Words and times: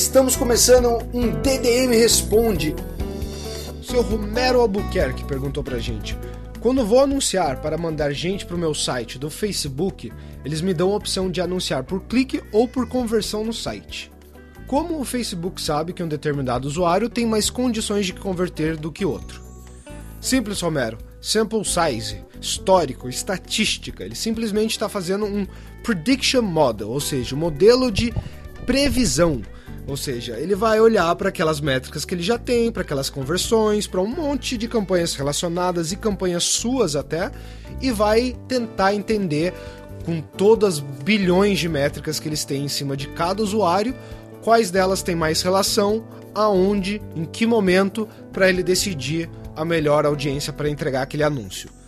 Estamos 0.00 0.34
começando 0.34 0.96
um 1.12 1.30
DDM 1.42 1.90
Responde. 1.90 2.74
O 3.78 3.84
seu 3.84 4.00
Romero 4.00 4.58
Albuquerque 4.58 5.22
perguntou 5.24 5.62
pra 5.62 5.78
gente: 5.78 6.16
Quando 6.58 6.86
vou 6.86 7.00
anunciar 7.00 7.60
para 7.60 7.76
mandar 7.76 8.10
gente 8.10 8.46
pro 8.46 8.56
meu 8.56 8.74
site 8.74 9.18
do 9.18 9.28
Facebook, 9.28 10.10
eles 10.42 10.62
me 10.62 10.72
dão 10.72 10.90
a 10.90 10.96
opção 10.96 11.30
de 11.30 11.42
anunciar 11.42 11.84
por 11.84 12.00
clique 12.04 12.42
ou 12.50 12.66
por 12.66 12.88
conversão 12.88 13.44
no 13.44 13.52
site. 13.52 14.10
Como 14.66 14.98
o 14.98 15.04
Facebook 15.04 15.60
sabe 15.60 15.92
que 15.92 16.02
um 16.02 16.08
determinado 16.08 16.66
usuário 16.66 17.10
tem 17.10 17.26
mais 17.26 17.50
condições 17.50 18.06
de 18.06 18.14
converter 18.14 18.78
do 18.78 18.90
que 18.90 19.04
outro? 19.04 19.42
Simples, 20.18 20.62
Romero. 20.62 20.96
Sample 21.20 21.62
size, 21.62 22.24
histórico, 22.40 23.06
estatística. 23.06 24.02
Ele 24.02 24.14
simplesmente 24.14 24.70
está 24.70 24.88
fazendo 24.88 25.26
um 25.26 25.46
prediction 25.84 26.40
model, 26.40 26.88
ou 26.88 27.00
seja, 27.00 27.36
um 27.36 27.38
modelo 27.38 27.92
de 27.92 28.14
previsão 28.64 29.42
ou 29.86 29.96
seja, 29.96 30.38
ele 30.38 30.54
vai 30.54 30.80
olhar 30.80 31.14
para 31.16 31.28
aquelas 31.28 31.60
métricas 31.60 32.04
que 32.04 32.14
ele 32.14 32.22
já 32.22 32.38
tem, 32.38 32.70
para 32.70 32.82
aquelas 32.82 33.10
conversões, 33.10 33.86
para 33.86 34.00
um 34.00 34.06
monte 34.06 34.56
de 34.56 34.68
campanhas 34.68 35.14
relacionadas 35.14 35.92
e 35.92 35.96
campanhas 35.96 36.44
suas 36.44 36.94
até, 36.94 37.30
e 37.80 37.90
vai 37.90 38.36
tentar 38.46 38.94
entender 38.94 39.52
com 40.04 40.20
todas 40.20 40.74
as 40.74 40.80
bilhões 40.80 41.58
de 41.58 41.68
métricas 41.68 42.20
que 42.20 42.28
eles 42.28 42.44
têm 42.44 42.64
em 42.64 42.68
cima 42.68 42.96
de 42.96 43.08
cada 43.08 43.42
usuário, 43.42 43.94
quais 44.42 44.70
delas 44.70 45.02
têm 45.02 45.14
mais 45.14 45.42
relação, 45.42 46.04
aonde, 46.34 47.02
em 47.16 47.24
que 47.24 47.46
momento, 47.46 48.08
para 48.32 48.48
ele 48.48 48.62
decidir 48.62 49.28
a 49.56 49.64
melhor 49.64 50.06
audiência 50.06 50.52
para 50.52 50.68
entregar 50.68 51.02
aquele 51.02 51.24
anúncio 51.24 51.79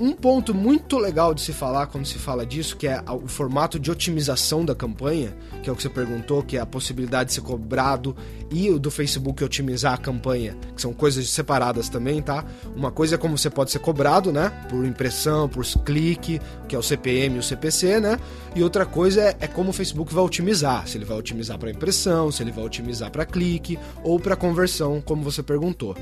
um 0.00 0.12
ponto 0.12 0.54
muito 0.54 0.98
legal 0.98 1.34
de 1.34 1.42
se 1.42 1.52
falar 1.52 1.86
quando 1.86 2.06
se 2.06 2.18
fala 2.18 2.46
disso, 2.46 2.76
que 2.76 2.88
é 2.88 3.02
o 3.06 3.28
formato 3.28 3.78
de 3.78 3.90
otimização 3.90 4.64
da 4.64 4.74
campanha, 4.74 5.36
que 5.62 5.68
é 5.68 5.72
o 5.72 5.76
que 5.76 5.82
você 5.82 5.90
perguntou, 5.90 6.42
que 6.42 6.56
é 6.56 6.60
a 6.60 6.66
possibilidade 6.66 7.28
de 7.28 7.34
ser 7.34 7.42
cobrado 7.42 8.16
e 8.50 8.70
o 8.70 8.78
do 8.78 8.90
Facebook 8.90 9.44
otimizar 9.44 9.92
a 9.92 9.98
campanha, 9.98 10.56
que 10.74 10.80
são 10.80 10.94
coisas 10.94 11.28
separadas 11.28 11.90
também, 11.90 12.22
tá? 12.22 12.44
Uma 12.74 12.90
coisa 12.90 13.16
é 13.16 13.18
como 13.18 13.36
você 13.36 13.50
pode 13.50 13.70
ser 13.70 13.78
cobrado, 13.80 14.32
né? 14.32 14.50
Por 14.70 14.84
impressão, 14.86 15.48
por 15.48 15.64
clique, 15.84 16.40
que 16.66 16.74
é 16.74 16.78
o 16.78 16.82
CPM 16.82 17.36
e 17.36 17.38
o 17.38 17.42
CPC, 17.42 18.00
né? 18.00 18.18
E 18.56 18.62
outra 18.62 18.86
coisa 18.86 19.20
é, 19.20 19.36
é 19.40 19.46
como 19.46 19.70
o 19.70 19.72
Facebook 19.72 20.14
vai 20.14 20.24
otimizar, 20.24 20.88
se 20.88 20.96
ele 20.96 21.04
vai 21.04 21.18
otimizar 21.18 21.58
para 21.58 21.70
impressão, 21.70 22.32
se 22.32 22.42
ele 22.42 22.50
vai 22.50 22.64
otimizar 22.64 23.10
para 23.10 23.26
clique 23.26 23.78
ou 24.02 24.18
para 24.18 24.34
conversão, 24.34 25.02
como 25.04 25.22
você 25.22 25.42
perguntou. 25.42 25.94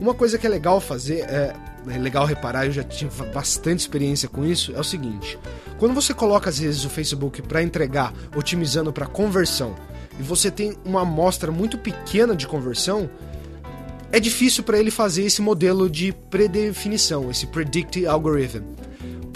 Uma 0.00 0.14
coisa 0.14 0.38
que 0.38 0.46
é 0.46 0.50
legal 0.50 0.80
fazer, 0.80 1.20
é, 1.20 1.54
é 1.88 1.98
legal 1.98 2.24
reparar, 2.24 2.66
eu 2.66 2.72
já 2.72 2.84
tive 2.84 3.24
bastante 3.26 3.80
experiência 3.80 4.28
com 4.28 4.44
isso, 4.44 4.72
é 4.74 4.78
o 4.78 4.84
seguinte: 4.84 5.38
quando 5.78 5.94
você 5.94 6.14
coloca 6.14 6.48
às 6.48 6.58
vezes 6.58 6.84
o 6.84 6.90
Facebook 6.90 7.42
para 7.42 7.62
entregar, 7.62 8.12
otimizando 8.36 8.92
para 8.92 9.06
conversão, 9.06 9.74
e 10.18 10.22
você 10.22 10.50
tem 10.50 10.76
uma 10.84 11.02
amostra 11.02 11.50
muito 11.50 11.78
pequena 11.78 12.34
de 12.34 12.46
conversão, 12.46 13.10
é 14.10 14.18
difícil 14.18 14.62
para 14.62 14.78
ele 14.78 14.90
fazer 14.90 15.24
esse 15.24 15.42
modelo 15.42 15.90
de 15.90 16.12
predefinição, 16.30 17.30
esse 17.30 17.46
predict 17.46 18.06
algorithm. 18.06 18.62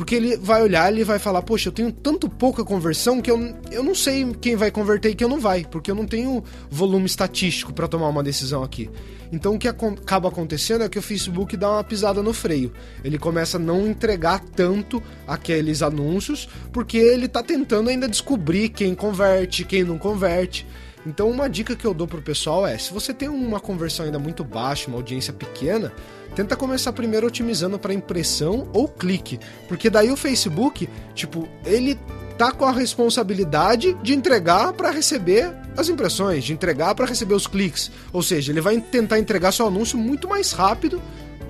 Porque 0.03 0.17
ele 0.17 0.37
vai 0.37 0.61
olhar 0.61 0.93
ele 0.93 1.05
vai 1.05 1.21
falar, 1.21 1.43
poxa, 1.43 1.69
eu 1.69 1.73
tenho 1.73 1.93
tanto 1.93 2.29
pouca 2.29 2.65
conversão 2.65 3.23
que 3.23 3.31
eu, 3.31 3.55
eu 3.71 3.85
não 3.85 3.95
sei 3.95 4.27
quem 4.41 4.57
vai 4.57 4.69
converter 4.69 5.11
e 5.11 5.15
quem 5.15 5.29
não 5.29 5.39
vai, 5.39 5.65
porque 5.65 5.93
eu 5.93 5.95
não 5.95 6.09
tenho 6.09 6.43
volume 6.69 7.07
estatístico 7.07 7.73
para 7.73 7.87
tomar 7.87 8.09
uma 8.09 8.21
decisão 8.21 8.65
aqui. 8.65 8.91
Então 9.31 9.55
o 9.55 9.59
que 9.61 9.69
acaba 9.69 10.29
acontecendo 10.29 10.83
é 10.83 10.89
que 10.89 10.99
o 10.99 11.03
Facebook 11.03 11.57
dá 11.57 11.71
uma 11.71 11.85
pisada 11.85 12.21
no 12.21 12.35
freio. 12.35 12.73
Ele 13.05 13.17
começa 13.17 13.59
a 13.59 13.61
não 13.61 13.87
entregar 13.87 14.41
tanto 14.41 15.01
aqueles 15.25 15.83
anúncios, 15.83 16.49
porque 16.73 16.99
ele 16.99 17.27
está 17.27 17.41
tentando 17.41 17.89
ainda 17.89 18.09
descobrir 18.09 18.71
quem 18.71 18.97
converte, 18.97 19.65
quem 19.65 19.85
não 19.85 19.99
converte. 19.99 20.67
Então 21.07 21.29
uma 21.29 21.49
dica 21.49 21.75
que 21.75 21.85
eu 21.85 21.93
dou 21.93 22.07
pro 22.07 22.23
pessoal 22.23 22.67
é, 22.67 22.79
se 22.79 22.93
você 22.93 23.13
tem 23.13 23.29
uma 23.29 23.59
conversão 23.59 24.07
ainda 24.07 24.19
muito 24.19 24.45
baixa, 24.45 24.89
uma 24.89 24.97
audiência 24.97 25.33
pequena, 25.33 25.93
tenta 26.35 26.57
começar 26.57 26.93
primeiro 26.93 27.27
otimizando 27.27 27.79
para 27.79 27.93
impressão 27.93 28.69
ou 28.73 28.89
clique, 28.89 29.41
porque 29.69 29.91
daí 29.91 30.11
o 30.11 30.17
Facebook, 30.17 30.89
tipo, 31.15 31.49
ele 31.65 31.99
tá 32.39 32.53
com 32.53 32.65
a 32.65 32.73
responsabilidade 32.73 33.95
de 34.03 34.15
entregar 34.15 34.73
para 34.73 34.91
receber 34.91 35.53
as 35.77 35.89
impressões, 35.89 36.45
de 36.45 36.53
entregar 36.53 36.95
para 36.95 37.07
receber 37.07 37.35
os 37.35 37.47
cliques. 37.47 37.91
Ou 38.13 38.23
seja, 38.23 38.53
ele 38.53 38.61
vai 38.61 38.81
tentar 38.81 39.19
entregar 39.19 39.53
seu 39.53 39.67
anúncio 39.67 39.99
muito 39.99 40.29
mais 40.29 40.53
rápido 40.53 41.01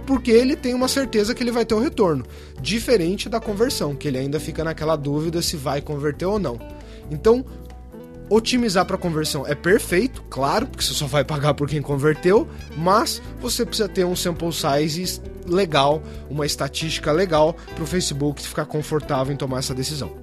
porque 0.07 0.31
ele 0.31 0.57
tem 0.57 0.75
uma 0.75 0.89
certeza 0.89 1.35
que 1.35 1.43
ele 1.43 1.53
vai 1.53 1.65
ter 1.65 1.75
o 1.75 1.79
um 1.79 1.81
retorno, 1.81 2.25
diferente 2.61 3.29
da 3.29 3.41
conversão, 3.41 3.95
que 3.95 4.09
ele 4.09 4.19
ainda 4.19 4.41
fica 4.41 4.65
naquela 4.65 4.97
dúvida 4.97 5.41
se 5.41 5.57
vai 5.57 5.81
converter 5.81 6.27
ou 6.27 6.39
não. 6.39 6.59
Então, 7.11 7.45
Otimizar 8.33 8.87
para 8.87 8.97
conversão 8.97 9.47
é 9.47 9.55
perfeito, 9.55 10.23
claro, 10.31 10.67
porque 10.67 10.83
você 10.83 10.95
só 10.95 11.07
vai 11.07 11.23
pagar 11.23 11.53
por 11.53 11.69
quem 11.69 11.83
converteu, 11.83 12.49
mas 12.79 13.21
você 13.39 13.63
precisa 13.63 13.87
ter 13.91 14.07
um 14.07 14.17
sample 14.17 14.51
size 14.51 15.21
legal, 15.47 16.03
uma 16.31 16.47
estatística 16.47 17.13
legal 17.13 17.55
para 17.75 17.85
o 17.85 17.87
Facebook 17.87 18.41
ficar 18.41 18.65
confortável 18.65 19.35
em 19.35 19.37
tomar 19.37 19.59
essa 19.59 19.75
decisão. 19.75 20.17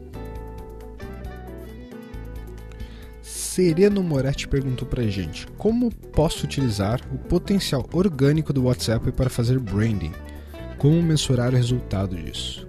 Sereno 3.21 4.01
Moretti 4.01 4.47
perguntou 4.47 4.87
pra 4.87 5.03
gente: 5.03 5.45
Como 5.55 5.93
posso 5.93 6.45
utilizar 6.45 6.99
o 7.13 7.17
potencial 7.19 7.87
orgânico 7.93 8.51
do 8.51 8.63
WhatsApp 8.63 9.11
para 9.11 9.29
fazer 9.29 9.59
branding? 9.59 10.13
Como 10.79 10.99
mensurar 11.03 11.53
o 11.53 11.55
resultado 11.55 12.15
disso? 12.15 12.68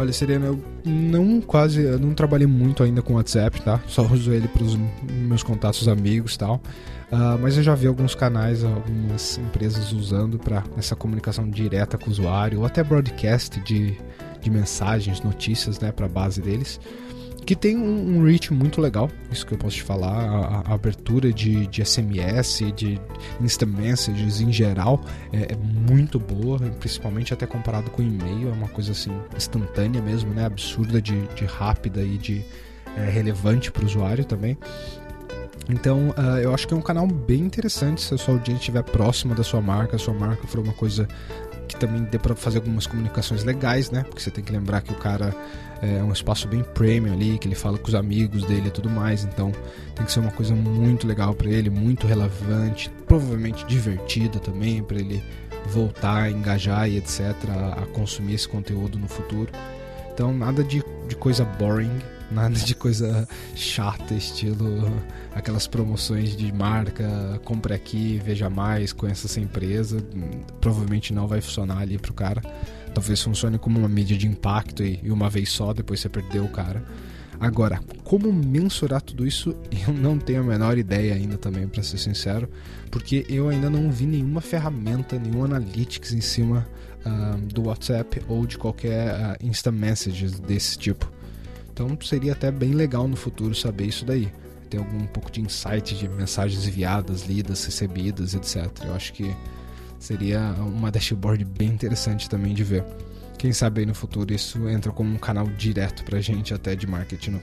Olha, 0.00 0.14
Serena, 0.14 0.46
eu 0.46 0.58
não 0.82 1.42
quase, 1.42 1.82
eu 1.82 1.98
não 1.98 2.14
trabalhei 2.14 2.46
muito 2.46 2.82
ainda 2.82 3.02
com 3.02 3.16
WhatsApp, 3.16 3.60
tá? 3.60 3.78
Só 3.86 4.00
uso 4.06 4.32
ele 4.32 4.48
para 4.48 4.62
os 4.62 4.74
meus 5.12 5.42
contatos 5.42 5.86
amigos 5.88 6.38
tal. 6.38 6.62
Uh, 7.12 7.38
mas 7.38 7.58
eu 7.58 7.62
já 7.62 7.74
vi 7.74 7.86
alguns 7.86 8.14
canais, 8.14 8.64
algumas 8.64 9.36
empresas 9.36 9.92
usando 9.92 10.38
para 10.38 10.64
essa 10.78 10.96
comunicação 10.96 11.50
direta 11.50 11.98
com 11.98 12.06
o 12.06 12.10
usuário, 12.10 12.60
ou 12.60 12.64
até 12.64 12.82
broadcast 12.82 13.60
de, 13.60 13.94
de 14.40 14.50
mensagens, 14.50 15.20
notícias, 15.20 15.78
né, 15.78 15.92
para 15.92 16.08
base 16.08 16.40
deles 16.40 16.80
que 17.50 17.56
tem 17.56 17.76
um, 17.76 18.18
um, 18.18 18.24
reach 18.24 18.54
muito 18.54 18.80
legal, 18.80 19.10
isso 19.28 19.44
que 19.44 19.52
eu 19.52 19.58
posso 19.58 19.74
te 19.74 19.82
falar, 19.82 20.14
a, 20.14 20.70
a 20.70 20.74
abertura 20.74 21.32
de, 21.32 21.66
de, 21.66 21.84
SMS, 21.84 22.62
de 22.76 22.96
instant 23.40 23.68
messages 23.68 24.40
em 24.40 24.52
geral 24.52 25.04
é, 25.32 25.52
é, 25.52 25.56
muito 25.56 26.16
boa, 26.16 26.60
principalmente 26.78 27.34
até 27.34 27.46
comparado 27.46 27.90
com 27.90 28.02
e-mail, 28.02 28.50
é 28.50 28.52
uma 28.52 28.68
coisa 28.68 28.92
assim 28.92 29.10
instantânea 29.36 30.00
mesmo, 30.00 30.32
né, 30.32 30.44
absurda 30.44 31.02
de, 31.02 31.26
de 31.34 31.44
rápida 31.44 32.02
e 32.02 32.16
de 32.18 32.44
é, 32.96 33.10
relevante 33.10 33.72
para 33.72 33.82
o 33.82 33.86
usuário 33.86 34.24
também. 34.24 34.56
Então, 35.68 36.10
uh, 36.10 36.38
eu 36.40 36.54
acho 36.54 36.68
que 36.68 36.74
é 36.74 36.76
um 36.76 36.82
canal 36.82 37.06
bem 37.08 37.40
interessante 37.40 38.00
se 38.00 38.14
a 38.14 38.18
sua 38.18 38.34
audiência 38.34 38.60
estiver 38.60 38.84
próxima 38.84 39.34
da 39.34 39.42
sua 39.42 39.60
marca, 39.60 39.96
a 39.96 39.98
sua 39.98 40.14
marca 40.14 40.46
for 40.46 40.60
uma 40.60 40.72
coisa 40.72 41.08
também 41.80 42.04
dê 42.04 42.18
para 42.18 42.36
fazer 42.36 42.58
algumas 42.58 42.86
comunicações 42.86 43.42
legais, 43.42 43.90
né? 43.90 44.04
Porque 44.04 44.22
você 44.22 44.30
tem 44.30 44.44
que 44.44 44.52
lembrar 44.52 44.82
que 44.82 44.92
o 44.92 44.96
cara 44.96 45.34
é 45.82 46.02
um 46.02 46.12
espaço 46.12 46.46
bem 46.46 46.62
premium 46.62 47.12
ali, 47.12 47.38
que 47.38 47.48
ele 47.48 47.54
fala 47.54 47.78
com 47.78 47.88
os 47.88 47.94
amigos 47.94 48.44
dele 48.44 48.68
e 48.68 48.70
tudo 48.70 48.90
mais, 48.90 49.24
então 49.24 49.50
tem 49.94 50.04
que 50.04 50.12
ser 50.12 50.20
uma 50.20 50.30
coisa 50.30 50.54
muito 50.54 51.06
legal 51.06 51.34
para 51.34 51.48
ele, 51.48 51.70
muito 51.70 52.06
relevante, 52.06 52.90
provavelmente 53.06 53.64
divertida 53.64 54.38
também 54.38 54.82
para 54.82 54.98
ele 54.98 55.22
voltar, 55.68 56.30
engajar 56.30 56.88
e 56.88 56.98
etc 56.98 57.34
a, 57.48 57.82
a 57.82 57.86
consumir 57.86 58.34
esse 58.34 58.48
conteúdo 58.48 58.98
no 58.98 59.08
futuro. 59.08 59.50
Então 60.12 60.34
nada 60.34 60.62
de, 60.62 60.84
de 61.08 61.16
coisa 61.16 61.44
boring, 61.44 61.98
nada 62.30 62.58
de 62.58 62.74
coisa 62.74 63.28
chata, 63.54 64.14
estilo 64.14 64.90
aquelas 65.34 65.66
promoções 65.66 66.36
de 66.36 66.52
marca, 66.52 67.40
compre 67.44 67.74
aqui, 67.74 68.20
veja 68.24 68.50
mais, 68.50 68.92
conheça 68.92 69.26
essa 69.26 69.40
empresa. 69.40 70.04
Provavelmente 70.60 71.12
não 71.12 71.26
vai 71.26 71.40
funcionar 71.40 71.78
ali 71.78 71.98
pro 71.98 72.12
cara. 72.12 72.42
Talvez 72.94 73.22
funcione 73.22 73.58
como 73.58 73.78
uma 73.78 73.88
mídia 73.88 74.16
de 74.16 74.26
impacto 74.26 74.82
e, 74.82 75.10
uma 75.10 75.30
vez 75.30 75.50
só, 75.50 75.72
depois 75.72 76.00
você 76.00 76.08
perdeu 76.08 76.44
o 76.44 76.48
cara. 76.48 76.84
Agora, 77.38 77.80
como 78.04 78.30
mensurar 78.32 79.00
tudo 79.00 79.26
isso, 79.26 79.56
eu 79.86 79.94
não 79.94 80.18
tenho 80.18 80.40
a 80.40 80.44
menor 80.44 80.76
ideia 80.76 81.14
ainda 81.14 81.38
também, 81.38 81.66
para 81.66 81.82
ser 81.82 81.98
sincero, 81.98 82.48
porque 82.90 83.24
eu 83.28 83.48
ainda 83.48 83.70
não 83.70 83.90
vi 83.90 84.06
nenhuma 84.06 84.40
ferramenta, 84.40 85.18
nenhum 85.18 85.44
analytics 85.44 86.12
em 86.12 86.20
cima 86.20 86.68
uh, 87.06 87.38
do 87.46 87.68
WhatsApp 87.68 88.20
ou 88.28 88.44
de 88.44 88.58
qualquer 88.58 89.14
uh, 89.14 89.46
instant 89.46 89.74
messages 89.74 90.38
desse 90.38 90.76
tipo. 90.76 91.10
Então 91.80 91.96
seria 92.02 92.32
até 92.32 92.50
bem 92.50 92.72
legal 92.72 93.08
no 93.08 93.16
futuro 93.16 93.54
saber 93.54 93.86
isso 93.86 94.04
daí. 94.04 94.30
ter 94.68 94.76
algum 94.76 95.06
pouco 95.06 95.32
de 95.32 95.40
insight 95.40 95.96
de 95.96 96.06
mensagens 96.06 96.68
enviadas, 96.68 97.22
lidas, 97.22 97.64
recebidas, 97.64 98.34
etc. 98.34 98.66
Eu 98.84 98.94
acho 98.94 99.14
que 99.14 99.34
seria 99.98 100.54
uma 100.58 100.90
dashboard 100.90 101.42
bem 101.44 101.68
interessante 101.68 102.28
também 102.28 102.52
de 102.52 102.62
ver. 102.62 102.84
Quem 103.38 103.50
sabe 103.52 103.80
aí 103.80 103.86
no 103.86 103.94
futuro 103.94 104.32
isso 104.32 104.68
entra 104.68 104.92
como 104.92 105.12
um 105.12 105.16
canal 105.16 105.46
direto 105.46 106.04
pra 106.04 106.20
gente 106.20 106.52
até 106.52 106.76
de 106.76 106.86
marketing. 106.86 107.40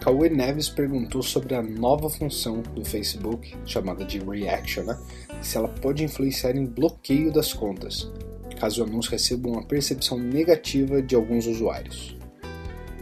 Cauê 0.00 0.30
Neves 0.30 0.68
perguntou 0.68 1.22
sobre 1.22 1.56
a 1.56 1.62
nova 1.62 2.08
função 2.08 2.62
do 2.62 2.84
Facebook, 2.84 3.56
chamada 3.66 4.04
de 4.04 4.20
Reaction, 4.20 4.84
né? 4.84 4.96
se 5.42 5.58
ela 5.58 5.68
pode 5.68 6.04
influenciar 6.04 6.56
em 6.56 6.64
bloqueio 6.64 7.32
das 7.32 7.52
contas, 7.52 8.10
caso 8.58 8.80
o 8.80 8.86
anúncio 8.86 9.10
receba 9.10 9.50
uma 9.50 9.64
percepção 9.64 10.16
negativa 10.16 11.02
de 11.02 11.16
alguns 11.16 11.46
usuários. 11.46 12.17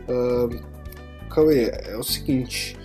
Uh, 0.08 0.76
Cauê, 1.28 1.70
é 1.84 1.96
o 1.96 2.02
seguinte, 2.02 2.76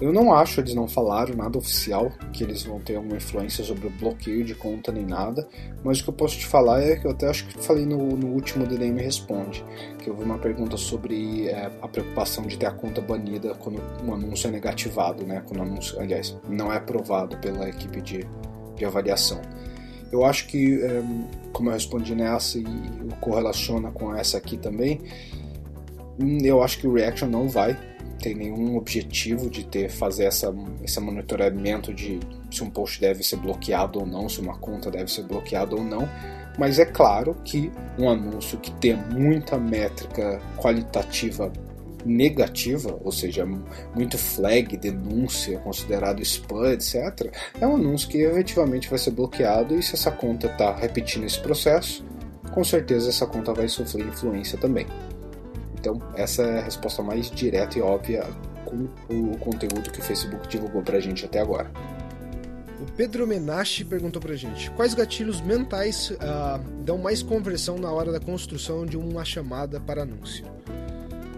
eu 0.00 0.12
não 0.12 0.34
acho, 0.34 0.60
eles 0.60 0.74
não 0.74 0.88
falaram 0.88 1.36
nada 1.36 1.56
oficial 1.56 2.10
que 2.32 2.42
eles 2.42 2.64
vão 2.64 2.80
ter 2.80 2.96
alguma 2.96 3.16
influência 3.16 3.62
sobre 3.62 3.86
o 3.86 3.90
bloqueio 3.90 4.44
de 4.44 4.54
conta 4.54 4.90
nem 4.90 5.06
nada, 5.06 5.48
mas 5.84 6.00
o 6.00 6.04
que 6.04 6.10
eu 6.10 6.14
posso 6.14 6.36
te 6.36 6.46
falar 6.46 6.82
é 6.82 6.96
que 6.96 7.06
eu 7.06 7.12
até 7.12 7.28
acho 7.28 7.46
que 7.46 7.62
falei 7.62 7.86
no, 7.86 8.16
no 8.16 8.26
último 8.28 8.66
DDM 8.66 8.98
Responde, 9.00 9.64
que 9.98 10.10
vi 10.10 10.22
uma 10.24 10.38
pergunta 10.38 10.76
sobre 10.76 11.48
é, 11.48 11.70
a 11.80 11.86
preocupação 11.86 12.44
de 12.44 12.58
ter 12.58 12.66
a 12.66 12.72
conta 12.72 13.00
banida 13.00 13.54
quando 13.54 13.80
um 14.04 14.12
anúncio 14.12 14.48
é 14.48 14.50
negativado, 14.50 15.24
né? 15.24 15.42
Quando 15.46 15.60
o 15.60 15.62
anúncio, 15.62 15.98
aliás, 16.00 16.36
não 16.48 16.72
é 16.72 16.76
aprovado 16.76 17.36
pela 17.38 17.68
equipe 17.68 18.00
de, 18.00 18.26
de 18.76 18.84
avaliação. 18.84 19.40
Eu 20.10 20.24
acho 20.24 20.48
que, 20.48 20.82
é, 20.82 21.02
como 21.52 21.68
eu 21.68 21.72
respondi 21.72 22.14
nessa 22.16 22.58
e 22.58 22.64
correlaciona 23.20 23.92
com 23.92 24.14
essa 24.14 24.38
aqui 24.38 24.56
também, 24.56 25.00
eu 26.18 26.62
acho 26.62 26.78
que 26.78 26.86
o 26.86 26.92
Reaction 26.92 27.28
não 27.28 27.48
vai 27.48 27.76
tem 28.24 28.34
nenhum 28.34 28.76
objetivo 28.76 29.50
de 29.50 29.64
ter 29.66 29.90
fazer 29.90 30.24
essa, 30.24 30.54
esse 30.82 30.98
monitoramento 30.98 31.92
de 31.92 32.20
se 32.50 32.62
um 32.62 32.70
post 32.70 32.98
deve 32.98 33.22
ser 33.22 33.36
bloqueado 33.36 33.98
ou 34.00 34.06
não, 34.06 34.28
se 34.30 34.40
uma 34.40 34.56
conta 34.56 34.90
deve 34.90 35.10
ser 35.10 35.24
bloqueada 35.24 35.74
ou 35.74 35.84
não. 35.84 36.08
Mas 36.58 36.78
é 36.78 36.86
claro 36.86 37.36
que 37.44 37.70
um 37.98 38.08
anúncio 38.08 38.58
que 38.58 38.70
tem 38.72 38.96
muita 38.96 39.58
métrica 39.58 40.40
qualitativa 40.56 41.52
negativa, 42.02 42.98
ou 43.02 43.10
seja, 43.10 43.44
muito 43.94 44.16
flag, 44.16 44.76
denúncia, 44.76 45.58
considerado 45.58 46.22
spam, 46.22 46.72
etc., 46.72 47.30
é 47.60 47.66
um 47.66 47.74
anúncio 47.74 48.08
que 48.08 48.18
efetivamente 48.18 48.88
vai 48.88 48.98
ser 48.98 49.10
bloqueado 49.10 49.74
e 49.76 49.82
se 49.82 49.94
essa 49.94 50.10
conta 50.10 50.46
está 50.46 50.74
repetindo 50.74 51.24
esse 51.24 51.40
processo, 51.40 52.04
com 52.52 52.62
certeza 52.62 53.08
essa 53.08 53.26
conta 53.26 53.52
vai 53.52 53.68
sofrer 53.68 54.06
influência 54.06 54.56
também. 54.56 54.86
Então, 55.84 56.00
essa 56.14 56.40
é 56.42 56.60
a 56.60 56.62
resposta 56.62 57.02
mais 57.02 57.30
direta 57.30 57.78
e 57.78 57.82
óbvia 57.82 58.24
com 58.64 58.88
o 59.10 59.36
conteúdo 59.36 59.90
que 59.90 60.00
o 60.00 60.02
Facebook 60.02 60.48
divulgou 60.48 60.80
pra 60.80 60.98
gente 60.98 61.26
até 61.26 61.40
agora. 61.40 61.70
O 62.80 62.90
Pedro 62.92 63.26
Menache 63.26 63.84
perguntou 63.84 64.20
pra 64.20 64.34
gente: 64.34 64.70
quais 64.70 64.94
gatilhos 64.94 65.42
mentais 65.42 66.08
uh, 66.12 66.58
dão 66.82 66.96
mais 66.96 67.22
conversão 67.22 67.76
na 67.76 67.92
hora 67.92 68.10
da 68.10 68.18
construção 68.18 68.86
de 68.86 68.96
uma 68.96 69.26
chamada 69.26 69.78
para 69.78 70.04
anúncio? 70.04 70.46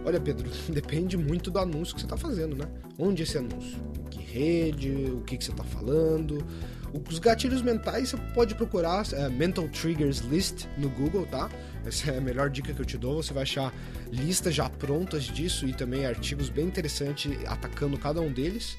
Olha, 0.05 0.21
Pedro, 0.21 0.49
depende 0.73 1.17
muito 1.17 1.51
do 1.51 1.59
anúncio 1.59 1.97
que 1.97 2.01
você 2.03 2.07
está 2.07 2.17
fazendo, 2.17 2.55
né? 2.55 2.69
Onde 2.97 3.25
esse 3.25 3.37
anúncio? 3.37 3.81
Que 4.11 4.23
rede? 4.23 5.11
O 5.11 5.23
que, 5.23 5.37
que 5.37 5.45
você 5.45 5.51
está 5.51 5.65
falando? 5.65 6.39
Os 7.09 7.19
gatilhos 7.19 7.63
mentais 7.63 8.11
você 8.11 8.17
pode 8.35 8.55
procurar 8.55 9.05
é, 9.13 9.29
Mental 9.29 9.69
Triggers 9.69 10.19
List 10.19 10.67
no 10.79 10.89
Google, 10.89 11.27
tá? 11.27 11.49
Essa 11.85 12.13
é 12.13 12.19
a 12.19 12.21
melhor 12.21 12.51
dica 12.51 12.73
que 12.73 12.81
eu 12.81 12.87
te 12.87 12.97
dou. 12.97 13.23
Você 13.23 13.33
vai 13.33 13.43
achar 13.43 13.73
listas 14.11 14.55
já 14.55 14.69
prontas 14.69 15.25
disso 15.25 15.67
e 15.67 15.73
também 15.73 16.07
artigos 16.07 16.49
bem 16.49 16.67
interessantes 16.67 17.33
atacando 17.47 17.99
cada 17.99 18.21
um 18.21 18.33
deles. 18.33 18.77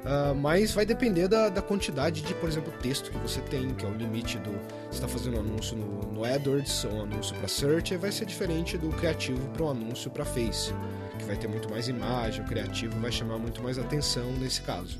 Uh, 0.00 0.34
mas 0.34 0.72
vai 0.72 0.86
depender 0.86 1.28
da, 1.28 1.50
da, 1.50 1.60
quantidade 1.60 2.22
de, 2.22 2.32
por 2.34 2.48
exemplo, 2.48 2.72
texto 2.80 3.10
que 3.10 3.18
você 3.18 3.38
tem, 3.42 3.74
que 3.74 3.84
é 3.84 3.88
o 3.88 3.92
limite 3.92 4.38
do. 4.38 4.50
Você 4.88 4.92
está 4.92 5.06
fazendo 5.06 5.36
um 5.36 5.40
anúncio 5.40 5.76
no, 5.76 6.10
no 6.10 6.24
AdWords 6.24 6.84
ou 6.86 6.92
um 6.92 7.02
anúncio 7.02 7.36
para 7.36 7.46
Search, 7.46 7.94
vai 7.98 8.10
ser 8.10 8.24
diferente 8.24 8.78
do 8.78 8.88
criativo 8.88 9.46
para 9.50 9.64
um 9.64 9.70
anúncio 9.70 10.10
para 10.10 10.24
Face, 10.24 10.72
que 11.18 11.24
vai 11.26 11.36
ter 11.36 11.48
muito 11.48 11.68
mais 11.68 11.86
imagem, 11.86 12.42
o 12.42 12.48
criativo 12.48 12.98
vai 12.98 13.12
chamar 13.12 13.38
muito 13.38 13.62
mais 13.62 13.78
atenção 13.78 14.32
nesse 14.38 14.62
caso. 14.62 14.98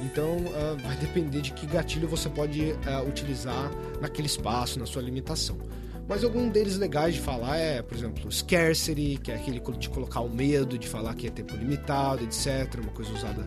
Então 0.00 0.36
uh, 0.36 0.76
vai 0.82 0.96
depender 0.96 1.40
de 1.40 1.52
que 1.52 1.66
gatilho 1.66 2.08
você 2.08 2.28
pode 2.28 2.60
uh, 2.60 3.08
utilizar 3.08 3.70
naquele 4.00 4.26
espaço, 4.26 4.78
na 4.78 4.86
sua 4.86 5.02
limitação. 5.02 5.56
Mas 6.08 6.22
algum 6.22 6.48
deles 6.48 6.76
legais 6.76 7.14
de 7.14 7.20
falar 7.20 7.56
é, 7.56 7.82
por 7.82 7.96
exemplo, 7.96 8.30
scarcity, 8.30 9.18
que 9.20 9.32
é 9.32 9.34
aquele 9.34 9.58
de 9.58 9.88
colocar 9.88 10.20
o 10.20 10.28
medo 10.28 10.78
de 10.78 10.88
falar 10.88 11.14
que 11.14 11.26
é 11.26 11.30
tempo 11.30 11.56
limitado, 11.56 12.22
etc. 12.22 12.78
Uma 12.80 12.92
coisa 12.92 13.12
usada 13.12 13.46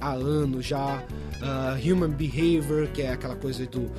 há 0.00 0.12
anos 0.12 0.66
já. 0.66 1.04
Uh, 1.40 1.92
human 1.92 2.10
behavior, 2.10 2.88
que 2.88 3.02
é 3.02 3.12
aquela 3.12 3.36
coisa 3.36 3.64
do 3.66 3.90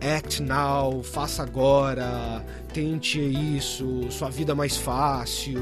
act 0.00 0.42
now, 0.42 1.02
faça 1.02 1.42
agora, 1.42 2.44
tente 2.72 3.20
isso, 3.20 4.10
sua 4.10 4.30
vida 4.30 4.54
mais 4.54 4.76
fácil. 4.76 5.60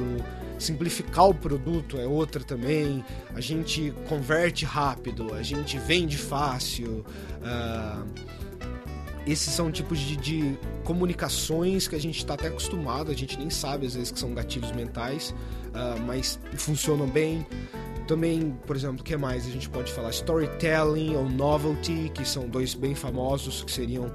Simplificar 0.58 1.28
o 1.28 1.34
produto 1.34 1.98
é 1.98 2.06
outra 2.06 2.42
também. 2.42 3.04
A 3.34 3.40
gente 3.40 3.94
converte 4.08 4.64
rápido, 4.64 5.32
a 5.34 5.42
gente 5.42 5.78
vende 5.78 6.18
fácil. 6.18 7.04
Uh, 7.40 8.04
esses 9.24 9.52
são 9.52 9.70
tipos 9.70 9.98
de, 9.98 10.16
de, 10.16 10.58
comunicações 10.84 11.86
que 11.86 11.94
a 11.94 12.00
gente 12.00 12.16
está 12.16 12.34
até 12.34 12.48
acostumado, 12.48 13.10
a 13.10 13.14
gente 13.14 13.38
nem 13.38 13.50
sabe 13.50 13.86
às 13.86 13.94
vezes 13.94 14.10
que 14.10 14.18
são 14.18 14.32
gatilhos 14.32 14.72
mentais, 14.72 15.34
uh, 15.68 16.00
mas 16.06 16.40
funcionam 16.56 17.06
bem. 17.06 17.46
Também, 18.06 18.56
por 18.66 18.74
exemplo, 18.74 19.02
o 19.02 19.04
que 19.04 19.14
mais? 19.18 19.46
A 19.46 19.50
gente 19.50 19.68
pode 19.68 19.92
falar 19.92 20.10
storytelling 20.10 21.14
ou 21.14 21.28
novelty, 21.28 22.10
que 22.14 22.26
são 22.26 22.48
dois 22.48 22.72
bem 22.72 22.94
famosos, 22.94 23.62
que 23.62 23.70
seriam 23.70 24.10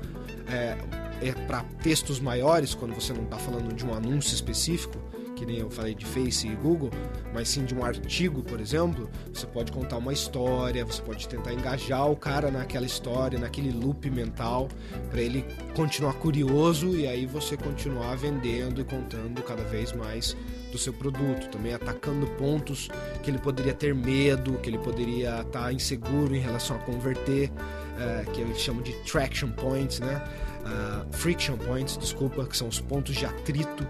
é, 0.48 0.76
é 1.22 1.32
para 1.46 1.62
textos 1.84 2.20
maiores, 2.20 2.74
quando 2.74 2.96
você 2.96 3.14
não 3.14 3.24
está 3.24 3.38
falando 3.38 3.72
de 3.72 3.86
um 3.86 3.94
anúncio 3.94 4.34
específico 4.34 4.98
que 5.44 5.46
nem 5.46 5.60
eu 5.60 5.70
falei 5.70 5.94
de 5.94 6.06
Face 6.06 6.48
e 6.48 6.56
Google, 6.56 6.90
mas 7.34 7.50
sim 7.50 7.66
de 7.66 7.76
um 7.76 7.84
artigo, 7.84 8.42
por 8.42 8.62
exemplo, 8.62 9.10
você 9.34 9.46
pode 9.46 9.74
contar 9.74 9.98
uma 9.98 10.14
história, 10.14 10.86
você 10.86 11.02
pode 11.02 11.28
tentar 11.28 11.54
engajar 11.54 12.10
o 12.10 12.16
cara 12.16 12.50
naquela 12.50 12.86
história, 12.86 13.38
naquele 13.38 13.72
loop 13.72 14.10
mental, 14.10 14.70
para 15.12 15.22
ele 15.22 15.46
continuar 15.76 16.14
curioso 16.14 16.96
e 16.96 17.06
aí 17.06 17.26
você 17.26 17.58
continuar 17.58 18.16
vendendo 18.16 18.80
e 18.80 18.86
contando 18.86 19.44
cada 19.44 19.64
vez 19.64 19.92
mais 19.92 20.36
do 20.72 20.78
seu 20.78 20.94
produto, 20.94 21.50
também 21.50 21.74
atacando 21.74 22.26
pontos 22.38 22.88
que 23.22 23.30
ele 23.30 23.38
poderia 23.38 23.74
ter 23.74 23.94
medo, 23.94 24.54
que 24.60 24.70
ele 24.70 24.80
poderia 24.80 25.42
estar 25.42 25.64
tá 25.64 25.74
inseguro 25.74 26.34
em 26.34 26.40
relação 26.40 26.78
a 26.78 26.80
converter, 26.80 27.52
é, 28.00 28.26
que 28.32 28.40
eles 28.40 28.60
chamam 28.60 28.82
de 28.82 28.94
traction 29.04 29.52
points, 29.52 30.00
né? 30.00 30.24
Uh, 30.64 31.18
friction 31.18 31.58
points, 31.58 31.98
desculpa, 31.98 32.46
que 32.46 32.56
são 32.56 32.70
os 32.70 32.80
pontos 32.80 33.16
de 33.16 33.26
atrito 33.26 33.86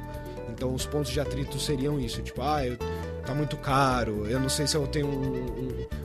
então 0.64 0.74
os 0.74 0.86
pontos 0.86 1.12
de 1.12 1.20
atrito 1.20 1.60
seriam 1.60 2.00
isso, 2.00 2.22
tipo, 2.22 2.42
ah, 2.42 2.66
eu, 2.66 2.78
tá 3.26 3.36
muito 3.36 3.58
caro, 3.58 4.26
eu 4.28 4.40
não 4.40 4.48
sei 4.48 4.66
se 4.66 4.78
eu 4.78 4.88
tenho 4.88 5.08
um, 5.08 5.36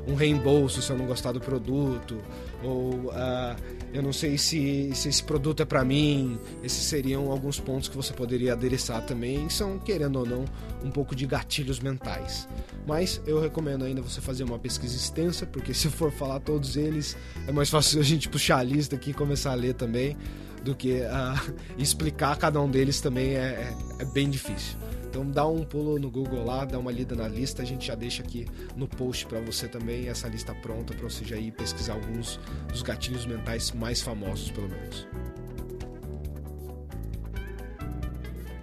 um, 0.08 0.12
um 0.12 0.14
reembolso 0.16 0.82
se 0.82 0.90
eu 0.90 0.98
não 0.98 1.06
gostar 1.06 1.30
do 1.30 1.38
produto, 1.38 2.20
ou 2.60 2.90
uh, 2.90 3.56
eu 3.92 4.02
não 4.02 4.12
sei 4.12 4.36
se, 4.36 4.90
se 4.94 5.08
esse 5.08 5.22
produto 5.22 5.62
é 5.62 5.64
para 5.64 5.84
mim. 5.84 6.40
Esses 6.60 6.82
seriam 6.82 7.30
alguns 7.30 7.60
pontos 7.60 7.88
que 7.88 7.94
você 7.94 8.12
poderia 8.12 8.52
adereçar 8.52 9.00
também, 9.06 9.48
são, 9.48 9.78
querendo 9.78 10.18
ou 10.18 10.26
não, 10.26 10.44
um 10.82 10.90
pouco 10.90 11.14
de 11.14 11.24
gatilhos 11.24 11.78
mentais. 11.78 12.48
Mas 12.84 13.22
eu 13.28 13.40
recomendo 13.40 13.84
ainda 13.84 14.02
você 14.02 14.20
fazer 14.20 14.42
uma 14.42 14.58
pesquisa 14.58 14.96
extensa, 14.96 15.46
porque 15.46 15.72
se 15.74 15.88
for 15.88 16.10
falar 16.10 16.40
todos 16.40 16.76
eles, 16.76 17.16
é 17.46 17.52
mais 17.52 17.70
fácil 17.70 18.00
a 18.00 18.04
gente 18.04 18.28
puxar 18.28 18.58
a 18.58 18.62
lista 18.64 18.96
aqui 18.96 19.10
e 19.10 19.14
começar 19.14 19.52
a 19.52 19.54
ler 19.54 19.74
também 19.74 20.16
do 20.62 20.74
que 20.74 21.00
uh, 21.00 21.54
explicar 21.78 22.36
cada 22.36 22.60
um 22.60 22.70
deles 22.70 23.00
também 23.00 23.34
é, 23.34 23.38
é, 23.38 23.76
é, 24.00 24.04
bem 24.06 24.28
difícil. 24.28 24.76
Então 25.08 25.26
dá 25.26 25.46
um 25.46 25.64
pulo 25.64 25.98
no 25.98 26.10
Google 26.10 26.44
lá, 26.44 26.64
dá 26.64 26.78
uma 26.78 26.92
lida 26.92 27.14
na 27.16 27.26
lista, 27.26 27.62
a 27.62 27.64
gente 27.64 27.86
já 27.86 27.94
deixa 27.94 28.22
aqui 28.22 28.46
no 28.76 28.86
post 28.86 29.26
para 29.26 29.40
você 29.40 29.66
também 29.66 30.08
essa 30.08 30.28
lista 30.28 30.54
pronta 30.54 30.92
para 30.94 31.08
você 31.08 31.24
já 31.24 31.36
ir 31.36 31.50
pesquisar 31.52 31.94
alguns 31.94 32.38
dos 32.68 32.82
gatilhos 32.82 33.24
mentais 33.24 33.72
mais 33.72 34.02
famosos, 34.02 34.50
pelo 34.50 34.68
menos. 34.68 35.08